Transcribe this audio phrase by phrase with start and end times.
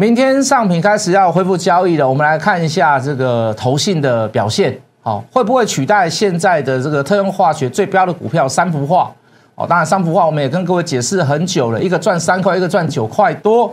[0.00, 9.12] 明天上品开始要恢复交易了，我们来看一下这个投信的表现，好，会不会取代现在的这个特用化学最标的股票三幅画？
[9.56, 13.70] 哦，当然三幅画我们也跟各位解释很久了，一个赚三块，一个赚九块多。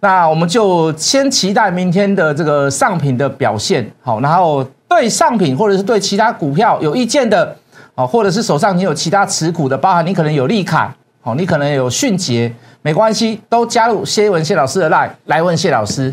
[0.00, 7.56] 那我们就先期待明天的这个上品的表现，好，然后对上品或者是对其他股票有意见的，
[7.94, 10.92] 哦，或者是手上你有其他持股的，包含你可能有利凯，
[11.22, 12.52] 哦，你可能有迅捷。
[12.84, 16.12] 没关系，都加入谢文谢老师的 line 来问谢老师。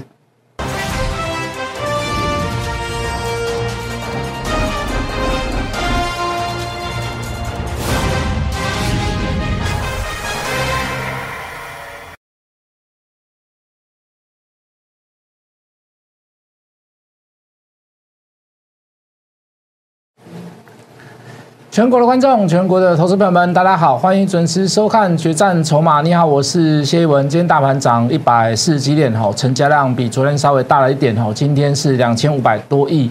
[21.72, 26.00] 全国的观众，全国的投资朋友们，大家好，欢迎准时收看《决战筹码》。
[26.04, 27.30] 你好，我是谢一文。
[27.30, 33.08] 今天大盘涨一百四十几点，哈，成交量比昨天稍微大了一点，哈，今天是两千五百多亿。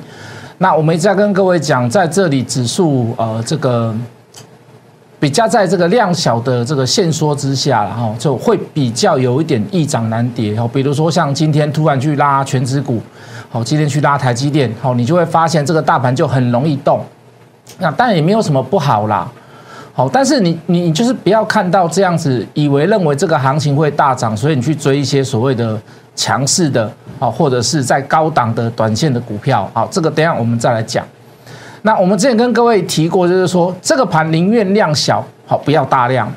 [0.59, 3.95] 那我们一直在跟各位讲，在这里指数呃这个
[5.21, 13.01] 比较在这个量小的这个限缩之下了，哈，就会比较有一点易涨难跌，哈，比如说像今天突然去拉全指股，
[13.49, 17.01] 好，今天去拉台积电，好，你就会发现这个大盘就很容易动。
[17.79, 19.31] 那当然也没有什么不好啦，
[19.93, 25.81] 好，但是你你就是不要看到这样子，以为认为这个行情会大涨，所以你去追一些所谓的
[26.17, 31.05] 强势的啊，或者是在高档的短线的股票，好，这个等下我们再来讲。
[31.83, 36.33] 那我们之前跟各位提过，就是说这个盘宁愿量小，好，不要大量。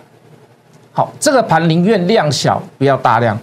[0.91, 3.37] 好，这个盘宁愿量小，不要大量。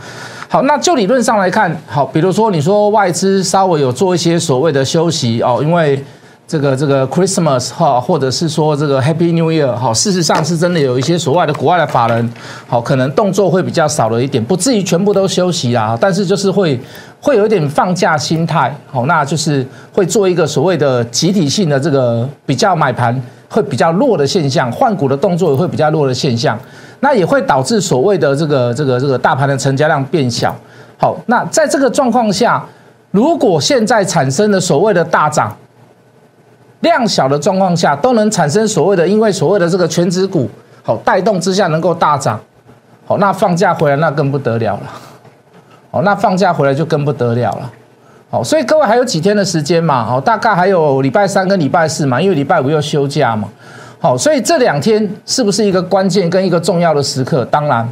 [0.49, 6.05] 好，那就理论上来看，好，比如说你说外资稍微有做一些所谓的休息哦，因为。
[6.49, 12.33] 这个这个 Christmas 哈，或者是说这个 Happy New Year 好，事实上是真的有一些所谓的国外的法人，
[12.67, 16.81] 好，可能动作会比较少了一点，不至于全部都休息啦，但是就是会
[17.21, 23.15] 会有一点放假心态，好，那就是会做一个所谓的集体性的这个比较买盘
[23.51, 26.59] 会比较弱的现象，换股的动作也会比较弱的现象，
[27.01, 30.57] 那也会导致所谓的这个这个这个大盘的成交量变小，
[30.97, 32.65] 好，那在这个状况下，
[33.11, 35.55] 如果现在产生的所谓的大涨，
[36.81, 40.49] 量小的状况下都能产生所谓的，因为所谓的这个全指股
[40.83, 42.41] 好带动之下能够大涨，
[43.07, 44.83] 好，那放假回来那更不得了了，
[45.91, 47.71] 好，那放假回来就更不得了了，
[48.31, 53.49] 好，所以各位还有几天的时间嘛，好，大概还有礼拜三跟礼拜四嘛，因为礼拜五又休假嘛，
[53.99, 57.45] 好，所以这两天是不是一个关键跟一个重要的时刻？
[57.47, 57.89] 当然。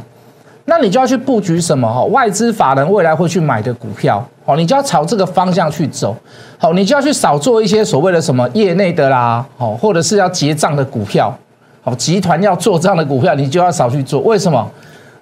[0.69, 2.03] 那你就要去布局什么哈？
[2.03, 6.13] 外资法人未来会去买的股票，好，你就要朝这个方向去走，
[6.57, 11.33] 好，你就要去少做一些所谓的什么业内的啦，好，或者是要结账的股票，
[11.81, 14.19] 好，集团要做账的股票，你就要少去做。
[14.19, 14.69] 为什么？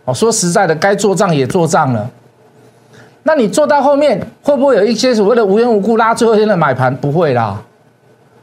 [0.06, 2.10] 哦，说实在的，该做账也做账了。
[3.22, 6.96] 那你做到后面会不会有一些所谓的无缘无故拉最后一天的买盘？
[6.96, 7.62] 不会啦，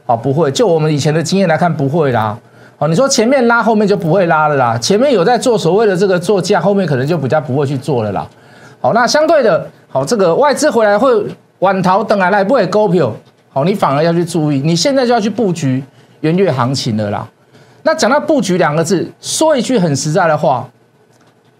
[0.05, 0.49] 哦，不会。
[0.51, 2.37] 就我们以前的经验来看，不会啦。
[2.83, 4.77] 哦，你说前面拉，后面就不会拉了啦。
[4.77, 8.27] 前面有在做所谓的这个做价，后面可能就比较不会去做了啦。
[8.81, 11.09] 好，那相对的，好，这个外资回来会
[11.59, 13.09] 晚逃等来来不会勾票，
[13.53, 15.81] 好，你反而要去注意，你现在就要去布局
[16.19, 17.25] 元月行情了啦。
[17.83, 20.67] 那讲到布局两个字，说一句很实在的话，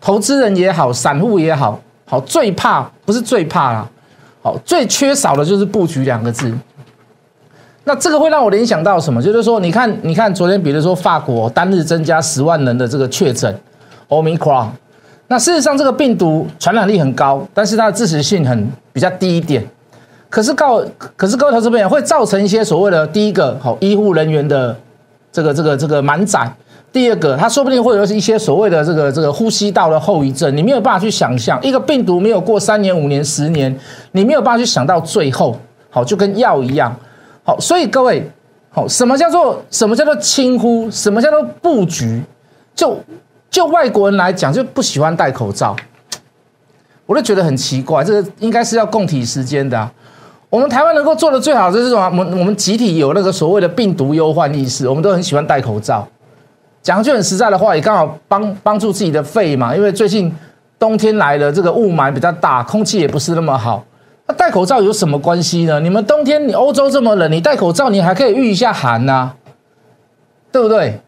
[0.01, 3.87] 投资人也好，散户也好，好最怕不是最怕啦，
[4.41, 6.53] 好最缺少的就是布局两个字。
[7.85, 9.21] 那这个会让我联想到什么？
[9.21, 13.53] 就是说，你看，你看，昨天比如说法国单日增加十万人的这个确诊
[14.07, 14.67] ，Omicron。
[15.27, 19.67] 那事实上，这个病毒传染力很高，但是它的致死性很比较低一点。
[20.29, 20.81] 可是告，
[21.15, 24.75] 可是各位投资朋友会造成一些所谓的第一个，好医护人员的
[25.31, 26.41] 这个这个这个满载；
[26.91, 30.55] 第二个，它说不定会有一些所谓的这个这个呼吸道的后遗症。
[30.55, 33.75] 你没有办法去想象，一个病毒没有过三年、五年、十年，
[34.13, 35.57] 你没有办法去想到最后，
[35.89, 36.95] 好就跟药一样。
[37.43, 38.29] 好，所以各位，
[38.69, 40.89] 好，什么叫做什么叫做轻忽？
[40.89, 42.21] 什么叫做布局？
[42.73, 42.97] 就
[43.51, 45.75] 就外国人来讲，就不喜欢戴口罩，
[47.05, 48.03] 我就觉得很奇怪。
[48.03, 49.89] 这个应该是要共体时间的。
[50.49, 52.05] 我们台湾能够做的最好就是什么？
[52.05, 56.07] 我们我们集体有那个所谓的病毒忧患意识，我们都很喜欢戴口罩。
[56.81, 59.75] 讲句很实在的话，也刚好帮帮助自己的肺嘛。
[59.75, 60.33] 因为最近
[60.77, 63.83] 冬天来了，这个雾霾比较大，空气也不是那么好。
[64.25, 65.79] 那戴口罩有什么关系呢？
[65.79, 69.33] 你们冬天你欧洲这么冷，你戴口罩你还可以御一下寒呐，
[70.51, 70.99] 对不对？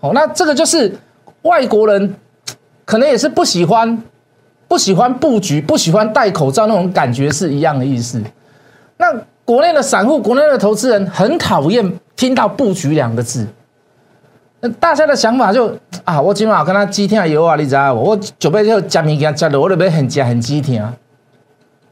[0.00, 0.94] 哦，那这个就是
[1.42, 2.14] 外国人
[2.84, 4.02] 可能也是不喜欢
[4.68, 8.22] 不喜欢布局、不喜欢戴口罩那种感觉是一样的意思。
[8.98, 9.06] 那
[9.44, 13.46] 国内的散户、国内的投资人很讨厌听到布局两个字。
[14.60, 15.74] 那大家的想法就
[16.04, 20.86] 啊，我今晚跟他几天有啊，你知道我我准备就加物件加的，我准备很加很几天。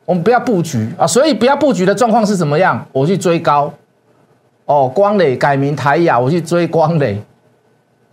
[0.08, 2.82] 我们不要布局啊，所以不要布局的状况是怎么样？
[2.92, 3.70] 我去追高，
[4.64, 7.22] 哦，光磊改名台雅，我去追光磊，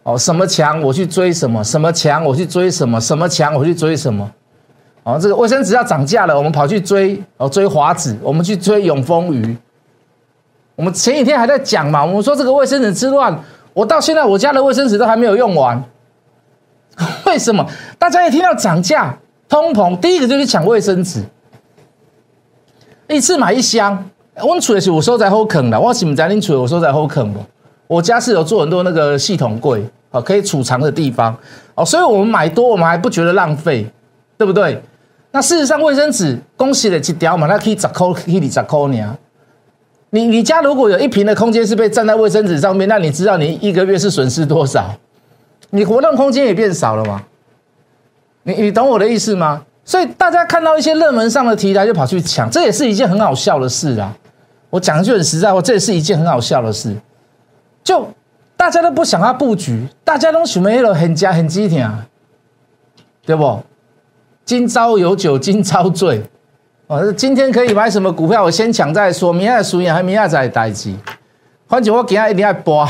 [0.04, 4.30] 哦，什么强我去追什么，什么强我去追什么，什么强我去追什么，
[5.04, 9.56] 哦，这个卫生纸要涨价了，我们跑去追哦，追华子，我们去追永丰鱼，
[10.76, 13.34] 我们前几天还在讲嘛，我们说这个卫生纸之乱，
[13.74, 15.82] 我到现在我家的卫生纸都还没有用完，
[17.26, 17.66] 为什么？
[17.98, 21.24] 大家一听到涨价、通膨，第一个就去抢卫生纸。
[23.07, 24.04] 一次买一箱，
[24.42, 27.40] 我储的是我收在后坑的，我是不知恁储我收在后坑不？
[27.88, 31.38] 我家是有做很多那个系统柜，哦，可以储藏的地方，
[31.75, 33.88] 哦，所以我们买多，我们还不觉得浪费，
[34.38, 34.81] 对不对？
[35.31, 39.18] 那事实上，卫生纸恭喜了几条嘛，那可以十扣，可以十扣呢。
[40.10, 44.96] 你你家如果有一瓶的空间是被占在卫生纸上面，那你知道你一个月是损失多少？
[45.69, 47.22] 你活动空间也变少了吗？
[48.44, 49.63] 你你懂我的意思吗？
[49.86, 54.12] 所以大家看到一些热门上的题材就跑去抢，这也是一件很好笑的事啊！
[54.72, 56.94] 我讲句很实在话，这也是一件很好笑的事。
[57.84, 58.06] 就
[58.58, 61.88] 大家都不想要布局，大家都想要那种很加很激挺，
[63.26, 63.62] 对不？
[64.44, 66.24] 今朝有酒今朝醉，
[66.88, 68.44] 哦，今天可以买什么股票？
[68.44, 70.98] 我先抢再说，明天输赢还明天再代机。
[71.68, 72.88] 反正我今天一定要播，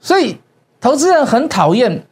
[0.00, 0.40] 所以
[0.80, 2.04] 投资人很讨厌。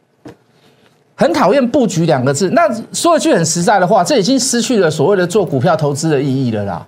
[1.20, 6.86] 很讨厌布局两个字，那说一句很实在的话，这已经失去了所谓的做股票投资的意义了啦。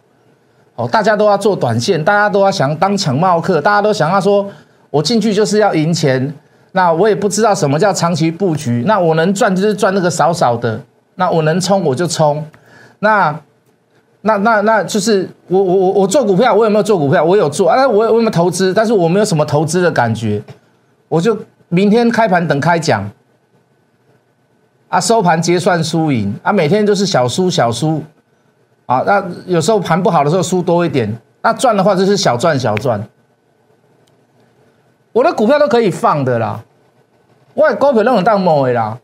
[0.74, 4.48] 哦，大家都要做短线，大家都要想当抢帽客，大家都想要说，
[4.88, 6.32] 我进去就是要赢钱。
[6.72, 10.80] 那我也不知道什么叫长期布局，那我能赚就是赚那个少少的，
[11.16, 12.42] 那我能冲我就冲。
[13.00, 13.38] 那
[14.22, 17.22] 那那那就是我我我我做股票，我有没有做股票？
[17.22, 18.72] 我有做啊，我我有没有投资？
[18.72, 20.42] 但是我没有什么投资的感觉，
[21.10, 21.36] 我就
[21.68, 23.06] 明天开盘等开奖。
[24.92, 28.02] 啊，收盘结算输赢啊，每天都是小输小输，
[28.84, 31.10] 啊，那有时候盘不好的时候输多一点，
[31.40, 33.02] 那赚的话就是小赚小赚。
[35.14, 36.62] 我的股票都可以放的啦，
[37.54, 38.98] 我的股票那种当某啦，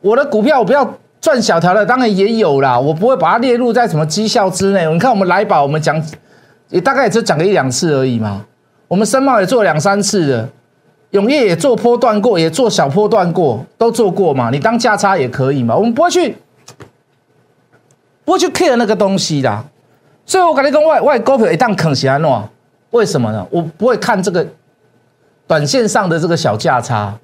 [0.00, 4.90] 我的股票我不要赚小条的，当然也有啦，我不会把它列入在什么绩效之内。
[4.90, 6.02] 你看我们来宝，我们讲
[6.70, 8.42] 也大概也就讲个一两次而已嘛，
[8.88, 10.48] 我们申茂也做两三次的。
[11.10, 14.50] 永业也做波段过，也做小波段过，都做过嘛？
[14.50, 15.74] 你当价差也可以嘛？
[15.74, 16.36] 我们不会去，
[18.24, 19.64] 不会去 care 那个东西的。
[20.26, 22.42] 所以我跟你讲，外外股票一旦啃起来喏，
[22.90, 23.46] 为什么呢？
[23.50, 24.46] 我不会看这个
[25.46, 27.18] 短线上的这个小价差，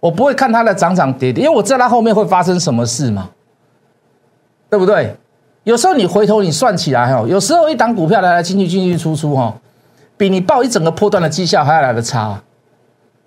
[0.00, 3.28] 我不会看它的涨涨跌跌，因为我知道它后面会发生什么事嘛，
[4.70, 5.14] 对不对？
[5.64, 9.54] 有时候你回头你算起来哈，有时候一档股票来来进去进进出出哈，
[10.16, 12.42] 比你报一整个波段的绩效还要来的差。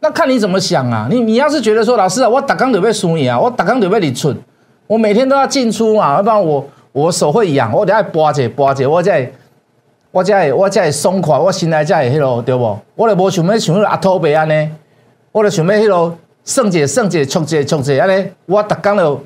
[0.04, 1.08] 那看你怎么想啊？
[1.10, 4.36] 你你要是觉得说，老师啊，我打刚准备输你啊，我打刚准备你存，
[4.86, 9.32] 我每天都要进出嘛，要不然我我手会痒，我得要拨者拨者，我才
[10.12, 12.78] 我才我才会松快，我心内才会迄落对不？
[12.96, 14.70] 我就无想要想要阿土伯安尼，
[15.32, 16.14] 我就想要迄落
[16.44, 19.18] 算者算者错者错者安尼，我打刚就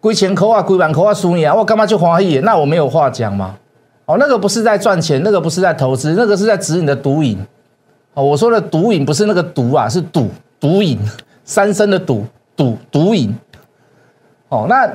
[0.00, 2.40] 几千块啊，几万块啊输你啊，我干嘛就欢喜？
[2.42, 3.54] 那我没有话讲嘛。
[4.06, 7.38] 哦，那个不是在赚钱，那个不是在投资，那个是在指你的毒瘾。
[8.14, 10.28] 哦，我说的毒瘾不是那个毒啊，是赌
[10.60, 10.98] 毒瘾，
[11.44, 13.34] 三生的赌赌毒瘾。
[14.50, 14.86] 哦，那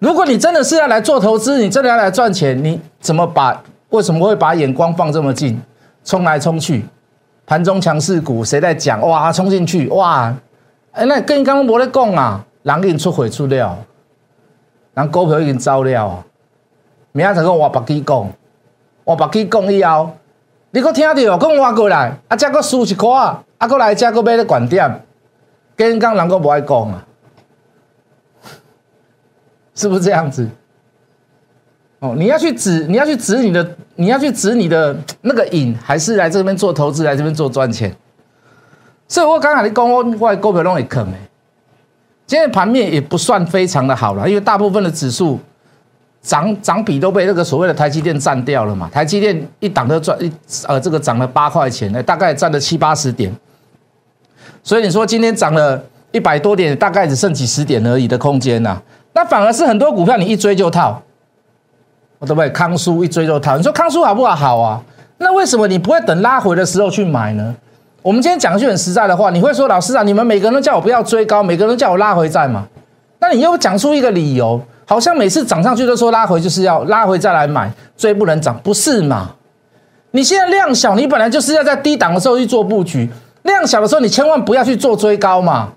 [0.00, 5.60] 如果你真的是要来做投资，你真的要来赚钱，你怎么把为什么会把眼光放这么近，
[6.04, 6.84] 冲来冲去，
[7.46, 9.00] 盘中强势股谁在讲？
[9.00, 10.34] 哇，冲进去哇！
[10.90, 13.78] 哎，那跟刚刚没在讲啊，人给你出回出料，
[14.94, 16.24] 人股票已经走了啊，
[17.12, 18.28] 明仔才跟我白鸡讲，
[19.04, 20.10] 我白鸡讲以后。
[20.76, 23.08] 你搁听到，讲我过来，啊，再搁输一块，
[23.56, 25.06] 啊，搁来再搁买咧观点，
[25.74, 27.02] 跟刚人搁不爱讲啊，
[29.74, 30.46] 是不是这样子？
[32.00, 37.96] 哦，你要去指，你要去指你的，你要去指你的那个瘾，还是来这边做投资，来这边做赚钱？
[39.08, 41.18] 所以我刚才你讲，我我股票拢会坑诶，
[42.26, 45.40] 今天盘面也不算非常的好了，因为大部分的指数。
[46.26, 48.90] 涨涨比都被那个所谓的台积电占掉了嘛？
[48.92, 50.32] 台积电一档都赚一
[50.66, 53.32] 呃，这个涨了八块钱，呢，大概占了七八十点。
[54.64, 55.80] 所以你说今天涨了
[56.10, 58.82] 一百多点，大概只剩几十点而已的空间呐。
[59.12, 61.00] 那反而是很多股票你一追就套，
[62.18, 62.50] 对不对？
[62.50, 63.56] 康叔一追就套。
[63.56, 64.34] 你说康叔好不好？
[64.34, 64.82] 好啊。
[65.18, 67.54] 那为什么你不会等拉回的时候去买呢？
[68.02, 72.60] 我们今天讲一句很实在的话，你会说老师啊，你们每个人都叫我不要追高，每个人都叫我拉回再买。
[73.20, 74.60] 那你又讲出一个理由。
[74.86, 79.32] 好像每次涨上去都说拉回就是要拉回再来买，追不能涨，不是嘛？
[80.12, 83.10] 你现在量小，你本来就是要在低档的时候去做布局，
[83.42, 85.72] 量小的时候你千万不要去做追高嘛，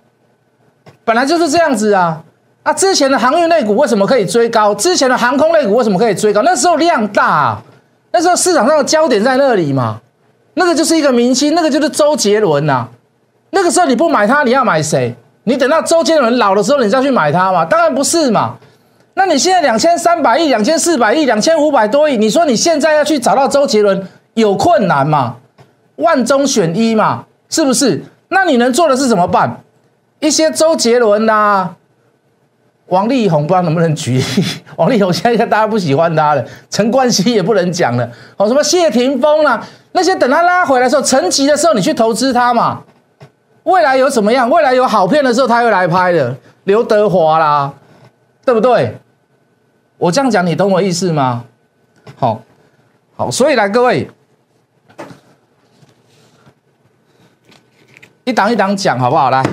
[1.04, 2.24] 本来就是这样子啊。
[2.62, 4.75] 啊，之前的航运类股为什么可以追高？
[4.75, 6.42] 之前的航空类股为什么可以追高？
[6.42, 7.58] 那时候量大，
[8.12, 10.01] 那时候市场上的焦点在那里嘛。
[10.56, 12.86] 那个就是一个明星，那个就是周杰伦呐。
[13.51, 15.16] 那个时候你不买它，你要买谁？
[15.46, 17.63] 你等到周杰伦老的时候，你再去买它嘛？
[17.63, 18.56] 当然不是嘛。
[19.20, 25.36] 那你现在两千三百亿、两千四百亿、两千五百多亿，你说你现在要去找到周杰伦有困难吗？
[25.98, 28.02] 万中选一嘛，是不是？
[28.30, 29.62] 那你能做的是怎么办？
[30.22, 31.76] 一些周杰伦呐。
[32.86, 34.24] 王力宏不知道能不能举例？
[34.78, 38.10] 王力宏现在大家不喜欢他了，陈冠希也不能讲了。
[38.38, 39.62] 哦，什么谢霆锋啦，
[39.92, 42.84] 那些等他拉回来的时候，成级的时候，你去投资他嘛。
[43.64, 44.50] 未来有什么样？
[44.50, 46.34] 未来有好片的时候，他会来拍的。
[46.64, 47.74] 刘德华啦，
[48.46, 48.98] 对不对？
[50.00, 51.44] 我这样讲，你懂我意思吗？
[52.15, 52.41] 好，
[53.15, 54.10] 好，所以来各位，
[58.24, 59.29] 一档一档讲好不好？
[59.29, 59.44] 来。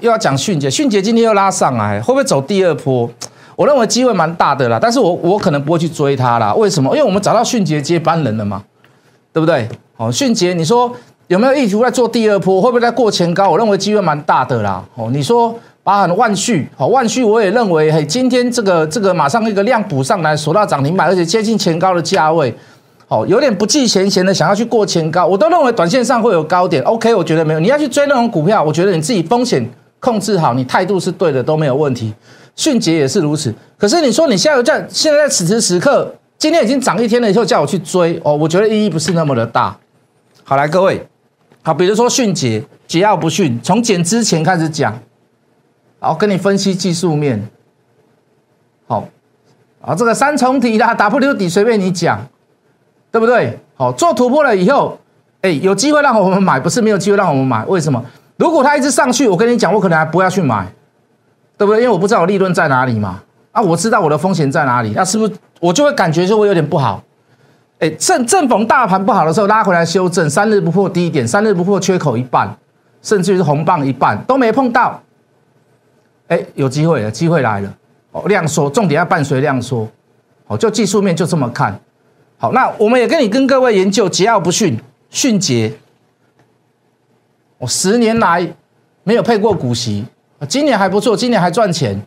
[0.00, 3.08] 又要讲迅捷，迅捷今天又拉上来，会不会走第二波？
[3.56, 6.52] 我认为机会蛮大的啦，但是我我可能不会去追它啦。
[6.54, 6.94] 为什么？
[6.94, 8.62] 因为我们找到迅捷接班人了嘛，
[9.32, 9.68] 对不对？
[9.96, 10.94] 哦，迅捷，你说
[11.28, 12.60] 有没有意图在做第二波？
[12.60, 13.48] 会不会在过前高？
[13.50, 14.84] 我认为机会蛮大的啦。
[14.94, 22.52] 哦，你说把很万续，好万续，我也认为，嘿，今天这个这个马上一个量补上来，锁到涨停板，而且接近前高的价位，
[23.06, 26.82] 哦，有点不计前嫌的想要去过前高，我都认为短线上会有高点。
[26.82, 29.64] OK，我觉得没有，你要去追那种股票，我觉得你自己风险。
[30.00, 32.12] 控制好，你态度是对的都没有问题。
[32.56, 33.52] 迅捷也是如此。
[33.78, 39.76] 可是你说你现在在现在在此时此刻，今天已经涨一天了，以后叫我去追哦，我觉得意义不是那么的大。
[40.44, 41.04] 好，来各位，
[41.62, 44.96] 好，比如说迅捷，桀骜不驯，从减之前开始讲，
[45.98, 47.48] 好，跟你分析技术面。
[48.86, 49.06] 好，
[49.80, 52.20] 啊，这个三重底啦，W 底随便你讲，
[53.10, 53.58] 对不对？
[53.76, 54.98] 好，做突破了以后，
[55.42, 58.04] 哎，有机会让我们买，不是没有机会让我们买，为什么？
[58.36, 60.66] 如果它一直上去，我跟你讲，我可能还不要去买，
[61.56, 61.82] 对不对？
[61.82, 63.22] 因为我不知道我利润在哪里嘛。
[63.52, 67.02] 啊，我知道我的风险在哪里，那是不是我就会感觉就会有点不好？
[67.78, 72.54] 哎，正正逢大盘不好的时候拉回来修正，三日不破低点，三日不破缺口一半，
[73.02, 75.00] 甚至于是红棒一半都没碰到，
[76.28, 77.74] 哎，有机会了，机会来了。
[78.12, 79.88] 哦，量缩，重点要伴随量缩。
[80.46, 81.78] 哦，就技术面就这么看。
[82.38, 84.78] 好，那我们也跟你跟各位研究桀骜不驯，
[85.10, 85.72] 迅捷。
[87.58, 88.46] 我十年来
[89.02, 90.04] 没有配过股息，
[90.48, 92.00] 今年还不错，今年还赚钱。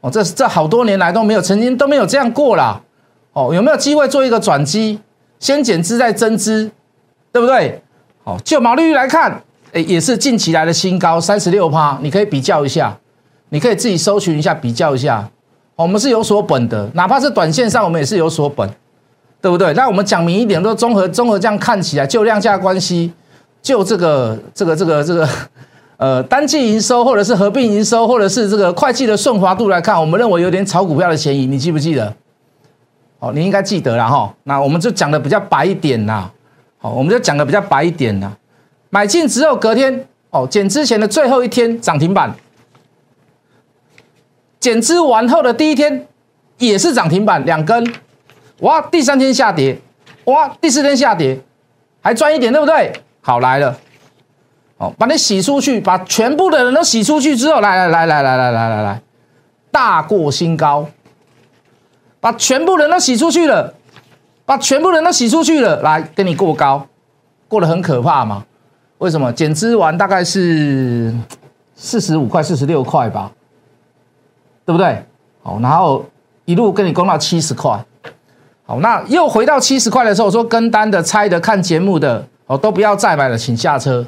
[0.00, 2.80] 哦，这这好多年来都没有，曾经都没有这样过啦。
[3.32, 5.00] 哦，有没有机会做一个转机？
[5.40, 6.70] 先减资再增资，
[7.32, 7.82] 对不对？
[8.22, 9.42] 好，就毛利率来看，
[9.72, 12.96] 哎，也是近期来的新高，三十六趴，你可以比较一下，
[13.54, 15.30] 你可以自己搜寻一下，比较一下。
[15.76, 18.68] 我们是有所本的，哪怕是短线上，我们也是有所本，
[19.40, 19.72] 对不对？
[19.74, 23.12] 那我们讲明一点，都综合综合这样看起来，就量价关系。
[23.62, 25.28] 就这个这个这个这个，
[25.98, 31.46] 呃，单季营收或者是合并营收，或者是这个会计的顺滑度来看，我们认为有点炒股票的嫌疑。
[31.46, 32.12] 你记不记得？
[33.20, 34.34] 哦，你应该记得了哈。
[34.42, 36.28] 那我们就讲的比较白一点呐。
[36.78, 38.32] 好，我们就讲的比较白一点呐。
[38.90, 42.34] 买进之后隔天，哦，减之前的最后一天涨停板，
[44.64, 46.06] 减资完后的第一天
[46.56, 47.94] 也是涨停板两根。
[48.60, 49.78] 哇，第三天下跌，
[50.24, 51.38] 哇，第四天下跌，
[52.00, 52.90] 还赚一点，对不对？
[53.20, 53.78] 好来了，
[54.78, 59.02] 哦，把你洗出去，把全部的人都洗出去之后，来来来来来来来来来，
[59.70, 60.88] 大过新高，
[62.18, 63.74] 把全部人都洗出去了，
[64.46, 66.86] 把全部人都洗出去了，来跟你过高，
[67.48, 68.46] 过得很可怕吗？
[68.96, 69.30] 为什么？
[69.30, 71.14] 减资完大概是
[71.74, 73.30] 四十五块、四十六块吧，
[74.64, 75.04] 对不对？
[75.42, 76.04] 好，然后
[76.44, 77.84] 一路跟你攻到七十块，
[78.66, 82.26] 好，那又回到七十块的时候，我说跟单的、猜的、看节目的。
[82.46, 84.04] 哦，都不要再买了，请下车，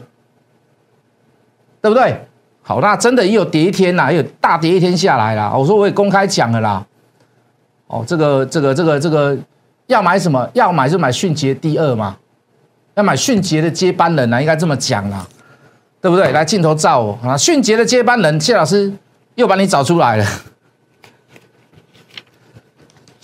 [1.81, 2.23] 对不对？
[2.63, 5.55] 好，那真的也有跌一天呐，也有大跌一天下来啦。
[5.57, 6.85] 我说我也公开讲了啦。
[7.87, 9.35] 哦，这个这个这个这个
[9.87, 10.47] 要买什么？
[10.53, 12.15] 要买就买迅捷第二嘛，
[12.93, 15.27] 要买迅捷的接班人啊，应该这么讲啦，
[16.03, 16.31] 对不对？
[16.33, 18.93] 来镜头照我啊，迅捷的接班人谢老师
[19.37, 20.27] 又把你找出来了。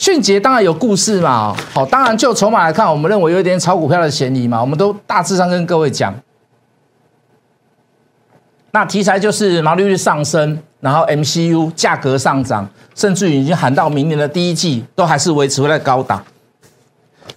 [0.03, 6.13] 迅捷当然有故事嘛，好，当然就筹码来看，我们认为有一点炒股票的嫌疑嘛，我们都大致上跟各位讲。
[8.73, 16.21] 那题材就是毛利率上升，然后 MCU 价格上涨，甚至于已经喊到明年的第一季都还是维持在高档。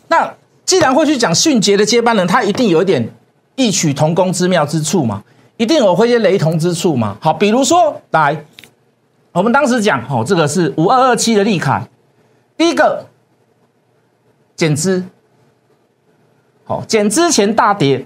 [0.07, 0.27] 那
[0.65, 3.07] 既然会去讲迅捷的接班人，他一定有一点
[3.55, 5.23] 异曲同工之妙之处嘛，
[5.57, 7.15] 一定有会些雷同之处嘛。
[7.21, 8.35] 好，比如说来，
[9.33, 11.87] 我们当时讲，哦，这个是五二二七的利凯。
[12.57, 13.05] 第一个
[14.55, 15.03] 减资，
[16.63, 18.05] 好减资前大跌，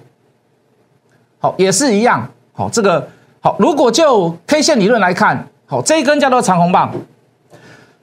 [1.40, 3.08] 好也是一样，好这个
[3.42, 6.92] 好如果就 K 线理论来看，好，这一根叫做长红棒。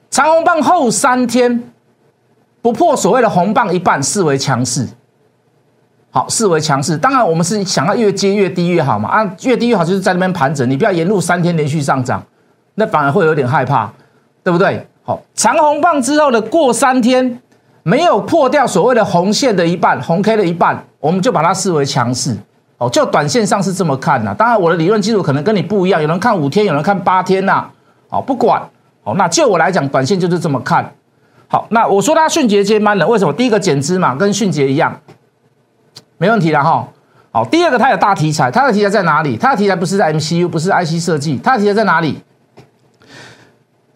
[0.08, 1.70] 长红棒后三天
[2.62, 4.88] 不破所谓的红棒一半，视为强势。
[6.10, 6.96] 好，视为强势。
[6.96, 9.08] 当然，我们是想要越接越低越好嘛。
[9.08, 12.24] 啊，越低越好，就是在那边盘整，你不要沿路三天连续上涨，
[12.76, 13.92] 那反而会有点害怕，
[14.42, 14.86] 对不对？
[15.06, 17.40] 好，长红棒之后的过三天
[17.84, 22.36] 没有破掉所谓的红线的一半，红 K 的一半，我们就把它视为强势。
[22.78, 24.34] 哦，就短线上是这么看呐。
[24.36, 27.64] 当然，我的理论基础可能跟你不一样，有人看五天，有人看八天呐。
[28.08, 28.60] 好，不管。
[29.04, 30.92] 好，那就我来讲，短线就是这么看。
[31.46, 33.32] 好，那我说它迅捷接班了，为什么？
[33.32, 35.00] 第一个减资嘛，跟迅捷一样。
[36.18, 36.88] 没问题了哈。
[37.30, 39.36] 好，第二个它有大题材，它的题材在哪里？
[39.36, 42.20] 它的题材不是在 MCU，不是 IC 设计，它的题材在哪里？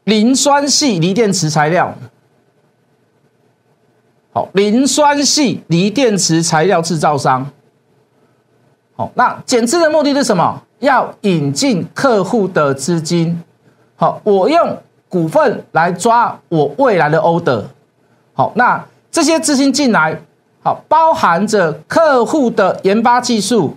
[0.05, 1.95] 磷酸系锂电池材料。
[4.33, 7.51] 好，磷酸系锂电池材料制造商。
[8.97, 10.63] 好，那减资的目的是什么？
[10.79, 13.43] 要引进客户的资金。
[13.97, 14.79] 好，我用
[15.09, 17.65] 股份来抓我未来的 order。
[18.33, 20.21] 好，那这些资金进来。
[20.63, 23.75] 好，包含着客户的研发技术，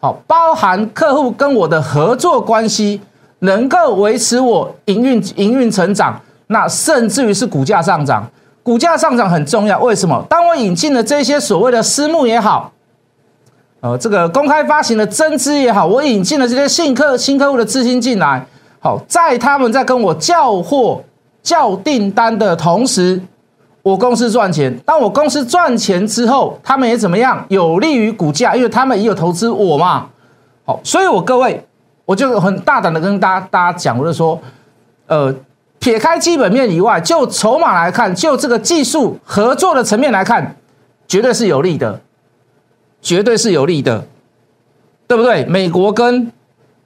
[0.00, 3.00] 好，包含客户跟我的合作关系，
[3.42, 8.28] 能够维持我营运营运成长，那甚至于是股价上涨，
[8.62, 9.78] 股价上涨很重要。
[9.80, 10.24] 为什么？
[10.28, 12.72] 当我引进了这些所谓的私募也好，
[13.80, 18.46] 呃，这个公开发行的增资也好，我引进了这些新客新客户的资金进来，
[18.80, 21.02] 好，在他们在跟我叫货
[21.42, 23.20] 叫订单的同时。
[23.82, 27.44] 我公司赚钱，当我公司赚钱之后，他们也怎么样？
[27.48, 30.06] 有利于股价，因为他们也有投资我嘛。
[30.64, 31.60] 好，所以我各位，
[32.04, 34.40] 我就很大胆的跟大家大家讲，我就说，
[35.06, 35.34] 呃，
[35.78, 40.56] 撇开基本面以外，就筹码来看，就这个技术合作的层面来看，
[41.06, 42.00] 绝对是有利的，
[43.00, 44.04] 绝对是有利的，
[45.06, 45.44] 对不对？
[45.46, 46.30] 美国跟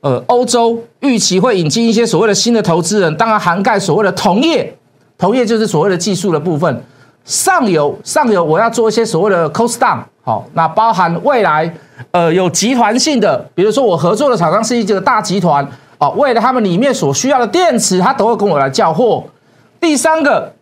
[0.00, 4.76] 呃欧洲预期会引进一些所谓的新的投资人，当然涵盖所谓的同业。
[5.18, 6.84] 同业就是所谓的技术的部分，
[7.24, 11.74] 上游上游我要做一些所谓的 cost down，好，那包含未来
[12.10, 15.66] 呃有集团性的，比如说我合作的厂商是一个大集团，
[15.98, 19.24] 哦，为了他们里面所需要的电池，他都会跟我来交货。
[19.80, 20.52] 第三个，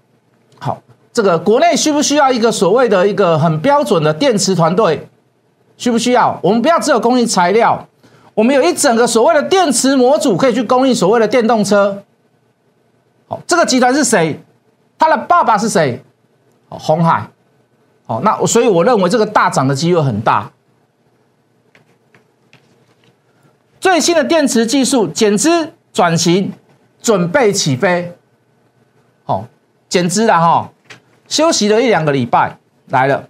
[0.58, 0.80] 好，
[1.12, 5.08] 这个国内需不需要一个所谓的一个很标准的电池团队？
[5.76, 6.38] 需不需要？
[6.40, 7.84] 我们不要只有供应材料，
[8.32, 12.02] 我们有一整个所谓的电池模组可以去供应所谓的电动车。
[13.26, 14.40] 好，这个集团是谁？
[14.96, 16.00] 他的爸爸是谁？
[16.68, 17.28] 哦，红海。
[18.06, 20.48] 好，那所以我认为这个大涨的机会很大。
[23.84, 26.50] 最新的电池技术减资转型，
[27.02, 28.10] 准备起飞。
[29.24, 29.44] 好，
[29.90, 30.70] 减资了哈，
[31.28, 32.56] 休息了一两个礼拜，
[32.88, 33.22] 来了。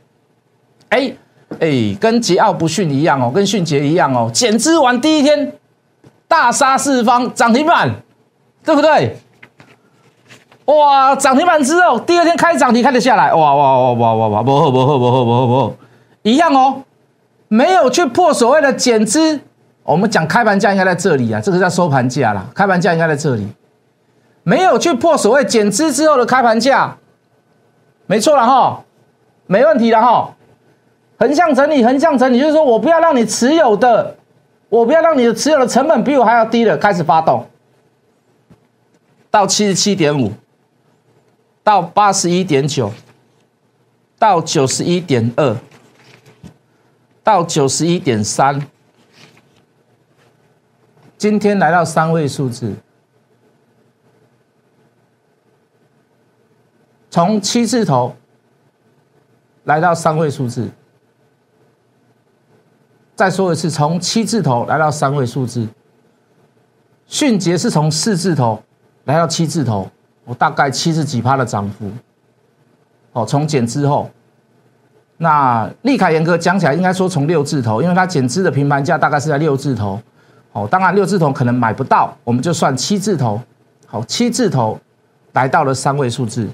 [0.90, 1.12] 哎
[1.58, 5.54] 哎，跟桀骜不驯一样哦，跟迅捷一样哦，减资完第一天
[6.28, 7.92] 大杀四方，涨停板，
[8.64, 9.16] 对不对？
[10.66, 15.74] 哇，涨停板之后，第二天开涨停开得下来，哇哇哇哇哇哇，不好不好不好不好不好，
[16.22, 16.84] 一样哦，
[17.48, 19.40] 没有去破所谓的减资。
[19.84, 23.46] 我们讲开盘价应该在这里啊，这个叫收盘价啦，开盘价应该在这里，
[24.42, 26.96] 没有去破所谓减资之后的开盘价，
[28.06, 28.82] 没错了哈，
[29.46, 30.34] 没问题了哈。
[31.16, 34.16] 横向整理，横向整理，就是说我不要让你持有的，
[34.68, 37.46] 我不要让你的持有的成本比我还要低的开始发动，
[39.30, 40.32] 到七十七点五。
[41.62, 42.92] 到八十一点九，
[44.18, 45.56] 到九十一点二，
[47.22, 48.60] 到九十一点三，
[51.24, 52.70] 今天来到三位数字，
[57.10, 58.14] 从七字头
[59.62, 60.68] 来到三位数字。
[63.16, 65.66] 再说一次，从七字头来到三位数字。
[67.06, 68.62] 迅捷是从四字头
[69.04, 69.90] 来到七字头。
[70.26, 71.90] 我大概七十几趴的涨幅，
[73.12, 74.10] 哦，从减之后，
[75.16, 79.98] 那利凯严格讲起来，应该说从六字头，因为它减资的平盘价大概是在六字头，
[80.54, 83.40] 哦，当然六字头可能买不到，我们就算七字头，
[83.86, 84.78] 好，七字头
[85.32, 86.48] 来到了三位数字，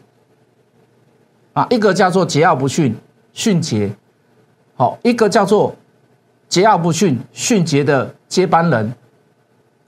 [1.52, 2.96] 啊，一个叫做桀骜不驯，
[3.34, 3.94] 迅捷，
[4.74, 5.76] 好，一个叫做
[6.48, 8.94] 桀骜不驯，迅捷的接班人，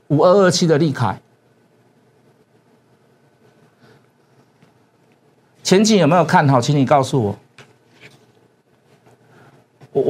[0.09, 1.19] 五二二七的利凯。
[5.63, 6.61] 前景有没有看好？
[6.61, 7.39] 请你告诉我。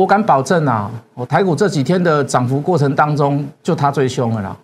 [0.02, 4.56] 我敢保证啊，我台股这几天的涨幅过程当中，就它最凶了啦，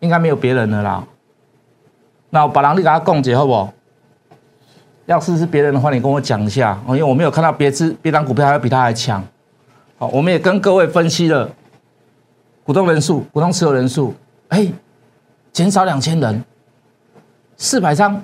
[0.00, 1.04] 应该没有别人了啦。
[2.30, 3.68] 那我把能力给他供解好不？
[5.04, 9.22] 要是是别人的话，你跟我讲一下哦，因为我没有看到别只别单股票还要比它还强。
[9.98, 11.46] 好，我们也跟各位分析了
[12.64, 14.14] 股东人数、股东持有人数。
[14.48, 14.66] 哎，
[15.52, 16.42] 减少两千人，
[17.58, 18.22] 四百张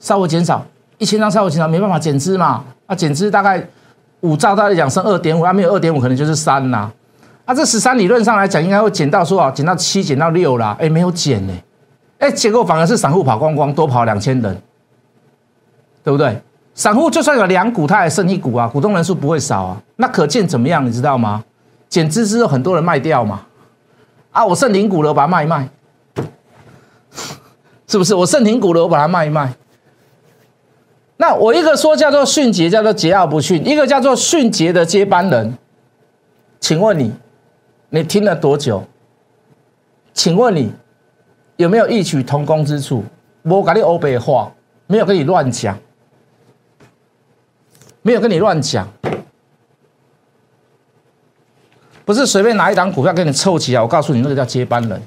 [0.00, 0.66] 稍微减少，
[0.98, 2.64] 一千张稍微减少，没办法减资嘛？
[2.86, 3.64] 啊，减资大概
[4.20, 6.90] 五兆，大概讲剩二点五，啊，没有二点五，可能就是三啦。
[7.44, 10.76] 啊，这十三理论上来讲，应该会减到说啊，减到七，减到六啦。
[10.78, 11.52] 哎，没有减呢，
[12.18, 14.62] 哎，结果反而是散户跑光光，多跑两千人，
[16.04, 16.40] 对不对？
[16.74, 19.82] 散户就算有两股，他还剩一股啊，股东人数不会少啊。
[19.96, 20.86] 那可见怎么样？
[20.86, 21.42] 你知道吗？
[21.88, 23.42] 减资之后很多人卖掉嘛。
[24.30, 25.68] 啊，我剩零股了，我把它卖一卖，
[27.88, 28.14] 是不是？
[28.14, 29.52] 我剩零股了，我把它卖一卖。
[31.20, 35.52] 那我一个说叫做迅捷，叫做桀骜不驯；一个叫做迅捷的接班人。
[36.58, 37.12] 请问你，
[37.90, 38.82] 你听了多久？
[40.14, 40.72] 请问你
[41.56, 43.04] 有没有异曲同工之处？
[43.42, 44.50] 我跟你欧北话，
[44.86, 45.78] 没有跟你乱讲。
[48.00, 48.88] 没有跟你乱讲，
[52.06, 53.82] 不是随便拿一档股票给你凑起来。
[53.82, 55.02] 我告诉你，那个叫接班人，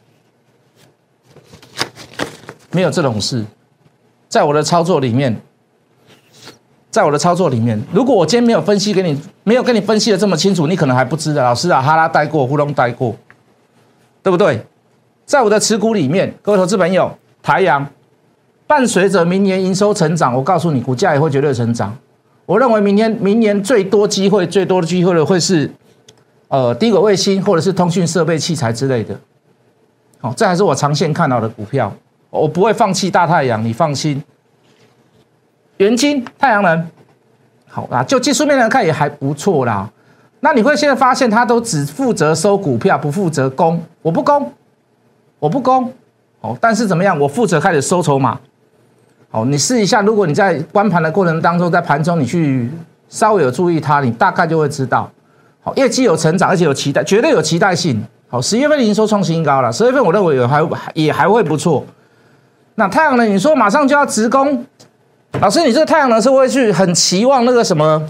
[2.69, 3.43] 没有这种事。
[4.29, 5.35] 在我的操作里面，
[6.93, 11.43] 在我的操作里面，如果我今天没有分析给你，没有跟你分析的这么清楚，你可能还不知道。
[11.43, 13.15] 老师啊，哈拉带过，呼隆带过，
[14.21, 14.63] 对不对？
[15.25, 17.83] 在我的持股里面，各位投资朋友，台阳
[18.67, 21.97] 伴随着明年营收成长，我告诉你，股价也会绝对成长。
[22.45, 25.67] 我认为明天明年最多机会最多的机会的会是，
[26.49, 29.19] 呃，低轨卫星或者是通讯设备器材之类的，
[30.21, 31.91] 好，这还是我长线看到的股票，
[32.29, 34.23] 我不会放弃大太阳，你放心。
[35.77, 36.87] 元金太阳能，
[37.67, 39.89] 好啦，就技术面来看也还不错啦。
[40.39, 44.51] 那你会现在发现他都只负责收股票，不负责攻，我不攻，
[45.39, 45.91] 我不攻，
[46.41, 48.39] 哦，但是怎么样，我负责开始收筹码。
[49.31, 52.69] 哦，你试一下，如果你在观盘的过程当中，在盘中你去
[53.09, 55.09] 稍微有注意它，你大概就会知道，
[55.63, 57.99] 好，业绩有成长，而且有期待，绝对有期待性。
[58.27, 61.83] 好，十月份营收创新高了，十月份我认为也还也还会不错。
[62.75, 64.65] 那太阳能，你说马上就要直攻，
[65.41, 68.01] 老师，你这个太阳能是会去很期望那个什么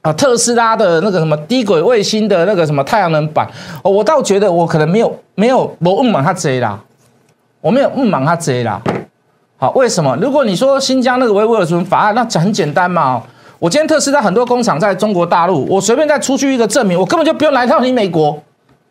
[0.00, 0.12] 啊？
[0.12, 3.46] 特斯拉的那个什么低轨卫星的那个什么太阳能板？
[3.82, 6.80] 我倒觉得我可能没有没有我误满它贼啦，
[7.60, 8.80] 我没有误满它贼啦。
[9.58, 10.16] 好，为什么？
[10.20, 13.22] 如果你说新疆那个维吾尔族法案，那很简单嘛。
[13.58, 18.42] 我今天特斯拉很多工厂在中国大陆，我随便再出去一个证明，我根本就不用来到你美国，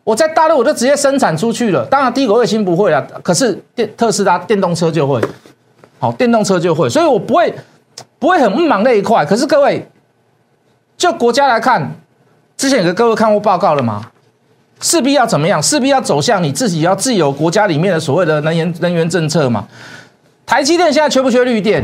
[0.04, 1.84] 我在大陆我就直接生产出去了。
[1.86, 5.20] 当然，低轨卫星不会了，可是电特斯拉电动车就会。
[6.04, 7.54] 好，电动车就会，所以我不会
[8.18, 9.24] 不会很忙那一块。
[9.24, 9.88] 可是各位，
[10.98, 11.96] 就国家来看，
[12.58, 14.02] 之前有个各位看过报告了吗？
[14.80, 15.62] 势必要怎么样？
[15.62, 19.66] 势必要走向你自己要自由国家里面的所谓的能源能源政策嘛。
[20.44, 21.82] 台积电现在缺不缺绿电？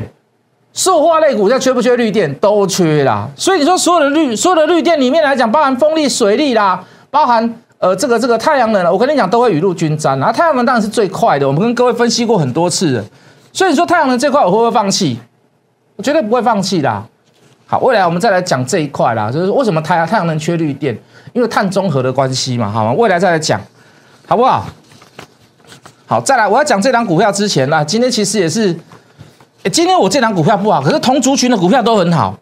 [0.74, 2.34] 塑化类股现在缺不缺绿电？
[2.34, 3.26] 都缺啦。
[3.34, 10.34] 所以你说所有的绿所有的绿电里面来讲，包含风力、水力啦，包含呃这个这个太阳能，我跟你讲都会雨露均沾然后。
[10.34, 13.04] 太阳能当然是最快的，我们跟各位分析过很多次了。
[13.52, 15.18] 所以你说太阳能这块我会不会放弃？
[15.96, 17.02] 我绝对不会放弃的。
[17.66, 20.96] 好，未来我们再来讲这一块啦，就是为什么太阳太阳能缺绿电？
[21.32, 22.92] 因为碳中和的关系嘛，好吗？
[22.92, 23.60] 未来再来讲，
[24.26, 24.66] 好不好？
[26.06, 28.74] 好，再来，我要讲这档股票之前呢，今天其实也是，
[29.70, 32.36] 今天我这档股票不好，可是同族群的股票都很好。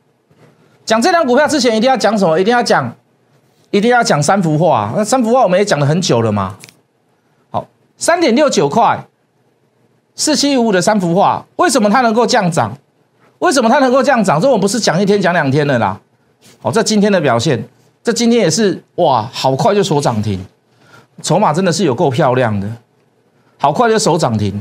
[0.86, 2.40] 讲这档股票之前，一定要讲什么？
[2.40, 2.90] 一定要讲，
[3.70, 4.90] 一定要讲三幅画。
[4.96, 6.56] 那三幅画我们也讲了很久了嘛。
[7.50, 7.66] 好，
[7.98, 8.98] 三点六九块，
[10.18, 12.76] 四七五五的三幅画，为什么它能够降涨？
[13.38, 14.40] 为什么它能够降涨？
[14.40, 15.98] 这我不是讲一天讲两天的啦。
[16.61, 17.64] 好，这今天的表现，
[18.02, 20.44] 这今天也是哇，好快就锁涨停，
[21.22, 22.68] 筹码真的是有够漂亮的。
[23.59, 24.61] 好快就守涨停，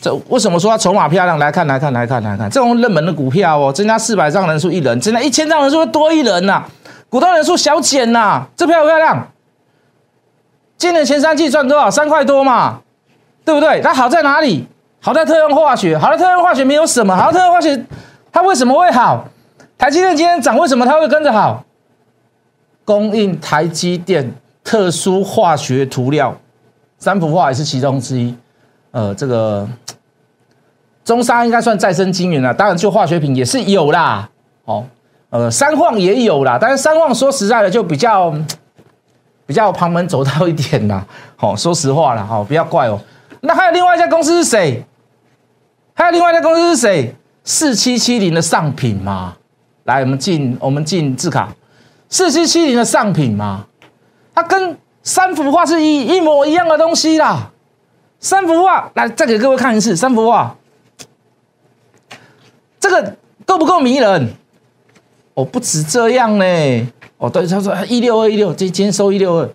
[0.00, 1.36] 这为什么说它筹码漂亮？
[1.36, 6.64] 来看，来看，来看，来看，这种热门的股票哦，增加四百张人数一人，增加一千张人数多一人呐，
[7.10, 9.32] 股东人数小减呐，这漂不漂亮？
[10.78, 11.90] 今年前三季赚多少？
[11.90, 12.80] 三块多嘛，
[13.44, 13.80] 对不对？
[13.80, 14.66] 它好在哪里？
[15.00, 17.84] 好在特用化学，好在特用化学没有什么，好在特用化学
[18.32, 19.28] 它为什么会好？
[19.76, 21.64] 台积电今天涨，为什么它会跟着好？
[22.84, 26.34] 供应台积电特殊化学涂料。
[26.96, 28.34] 三幅画也是其中之一，
[28.92, 29.68] 呃，这个
[31.04, 34.26] 中沙应该算再生晶圆了，当然就化学品也是有啦，
[34.64, 34.82] 哦，
[35.28, 38.32] 呃，三矿也有啦，但是三矿说实在的就比较
[39.44, 41.04] 比较旁门走道一点啦，
[41.36, 42.98] 好，说实话了，好，不要怪哦。
[43.44, 44.84] 那还有另外一家公司是谁？
[45.94, 47.14] 还有另外一家公司是谁？
[47.44, 49.36] 四七七零的上品嘛，
[49.84, 51.54] 来，我们进我们进字卡，
[52.08, 53.66] 四七七零的上品嘛，
[54.34, 54.76] 它跟。
[55.06, 57.52] 三幅画是一一模一样的东西啦，
[58.18, 60.56] 三幅画来再给各位看一次，三幅画，
[62.80, 64.32] 这个够不够迷人？
[65.34, 66.44] 哦，不止这样呢，
[67.18, 69.50] 哦，对，他说一六二一六，今今天收一六二，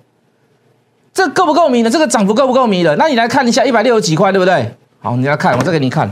[1.20, 1.90] 这够不够迷的？
[1.90, 2.96] 这个涨幅够不够迷的？
[2.96, 4.74] 那你来看一下，一百六十几块，对不对？
[5.02, 6.10] 好，你来看，我再给你看，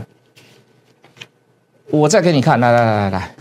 [1.90, 3.36] 我再给你看，来来来来来，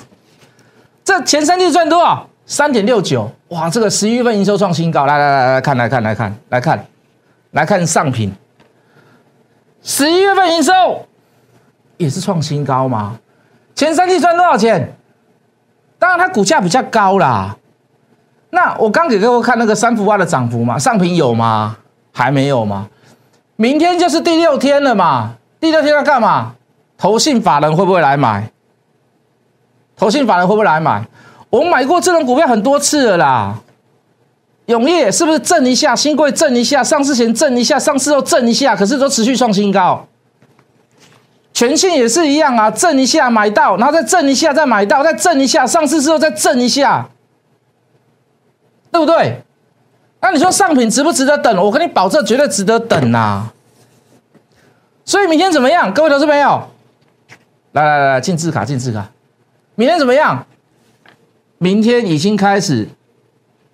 [1.05, 2.29] 这前三季赚多少？
[2.47, 6.87] 三点六九，哇，这个十一月份营收创新高，来来来来看，来看来看来看，
[7.51, 8.33] 来看上品，
[9.83, 10.73] 十一月份营收
[11.97, 13.19] 也是创新高吗？
[13.75, 14.97] 前三季赚多少钱？
[15.99, 17.57] 当然它股价比较高啦。
[18.51, 21.77] 那我刚给各位看那个三幅画的涨幅嘛，上品有吗？
[22.13, 22.89] 还没有吗？
[23.57, 26.55] 明天就是第六天了嘛，第六天要干嘛？
[26.97, 28.51] 投信法人会不会来买？
[29.97, 31.05] 投信法人会不会来买？
[31.51, 33.55] 我们买过这种股票很多次了啦。
[34.67, 35.95] 永业是不是震一下？
[35.95, 40.07] 新贵震一下，上市前震一下，上市后震一下，可是都持续创新高。
[41.53, 47.09] 全信也是一样啊，震一下买到，然后再震一下再买到，再震一下，上市之后再震一下。
[48.97, 49.43] 对不对？
[50.21, 51.55] 那你说上品值不值得等？
[51.63, 53.53] 我跟你保证，绝对值得等呐！
[55.05, 55.93] 所以明天怎么样？
[55.93, 56.67] 各位投资朋友，
[57.73, 59.07] 来来来来，进字卡，进字卡。
[59.75, 60.47] 明天怎么样？
[61.59, 62.89] 明天已经开始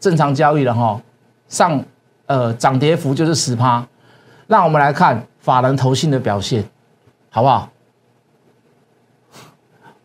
[0.01, 1.01] 正常交易了哈，
[1.49, 1.85] 上
[2.27, 3.87] 呃涨跌幅就是十趴。
[4.49, 6.69] 让我们来看法人投信的表现，
[7.31, 7.71] 好不好？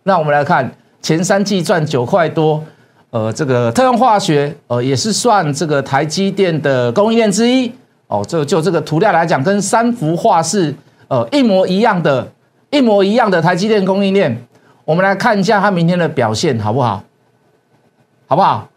[0.04, 2.64] 让我们来看前三季赚九块多。
[3.10, 7.72] 呃，这个特用化学，呃，也是算这个台积电的供应链之一
[8.08, 8.24] 哦。
[8.28, 10.76] 就就这个涂料来讲，跟三幅画是
[11.08, 12.28] 呃一模一样的，
[12.70, 14.46] 一模一样的台积电供应链。
[14.84, 17.02] 我们来看一下它明天的表现，好不好？
[18.28, 18.68] 好不好？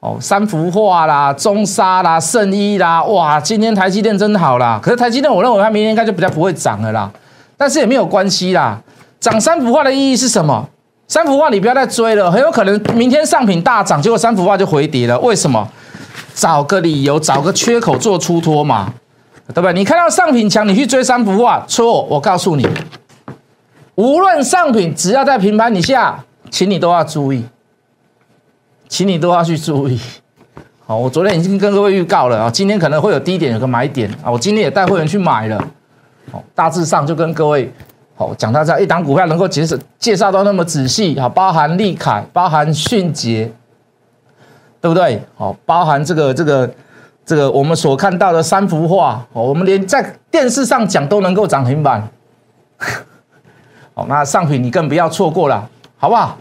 [0.00, 4.78] 哦，三幅画啦，中沙啦，圣衣啦，哇，今天台积电真好啦。
[4.82, 7.10] 可是台积电，我认为它明天应该就比较不会涨了啦。
[7.56, 8.82] 但是也没有关系啦，
[9.20, 10.68] 涨三幅画的意义是什么？
[11.06, 15.18] 三幅画你不要再追了，很有可能明天上品大涨，结果三幅画就回跌了。
[15.20, 15.68] 为什么？
[16.34, 18.92] 找个理由，找个缺口做出脱嘛，
[19.48, 19.72] 对不对？
[19.72, 22.02] 你看到上品强，你去追三幅画，错。
[22.04, 22.66] 我告诉你，
[23.94, 27.44] 无论上品只要在平盘以下，请你都要注意，
[28.88, 30.00] 请你都要去注意。
[30.86, 35.62] 好，我昨天已经跟各位预告了啊，今天可能会有低点，有个买点啊，我今天也带会员去买了。
[36.32, 37.72] 好，大致上就跟各位。
[38.16, 43.50] 好，讲到这一档股票能够介绍介绍到那么仔细，好，包含利凯，包含迅捷，
[44.80, 45.20] 对不对？
[45.36, 46.70] 好，包含这个这个
[47.26, 52.08] 这个我们所看到的三幅画，好我们连在电视上讲都能够涨停板。
[53.94, 56.36] 好，那上品你更不要错过了，好不好？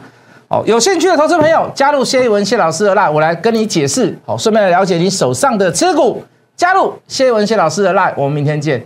[0.47, 6.23] 好，有兴趣的投资朋友加入谢一文谢老师的 line，我来跟你解释，好，顺便了解你手上的持股，
[6.55, 8.85] 加入谢一文谢老师的 line，我们明天见。